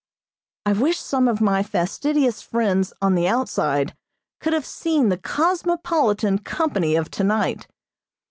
I 0.65 0.73
wish 0.73 0.97
some 0.99 1.27
of 1.27 1.41
my 1.41 1.61
fastidious 1.61 2.41
friends 2.41 2.91
on 3.03 3.13
the 3.13 3.27
outside 3.27 3.95
could 4.39 4.51
have 4.51 4.65
seen 4.65 5.09
the 5.09 5.17
cosmopolitan 5.19 6.39
company 6.39 6.95
of 6.95 7.11
tonight. 7.11 7.67